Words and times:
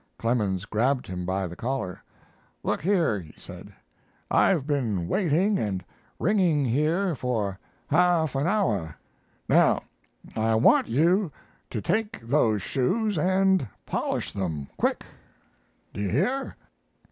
Clemens 0.17 0.65
grabbed 0.65 1.05
him 1.05 1.27
by 1.27 1.45
the 1.45 1.55
collar. 1.55 2.01
"Look 2.63 2.81
here," 2.81 3.19
he 3.19 3.35
said, 3.37 3.71
"I've 4.31 4.65
been 4.65 5.07
waiting 5.07 5.59
and 5.59 5.85
ringing 6.17 6.65
here 6.65 7.13
for 7.13 7.59
half 7.87 8.33
an 8.33 8.47
hour. 8.47 8.97
Now 9.47 9.83
I 10.35 10.55
want 10.55 10.87
you 10.87 11.31
to 11.69 11.81
take 11.83 12.19
those 12.19 12.63
shoes, 12.63 13.15
and 13.15 13.67
polish 13.85 14.31
them, 14.31 14.69
quick. 14.75 15.05
Do 15.93 16.01
you 16.01 16.09
hear?" 16.09 16.55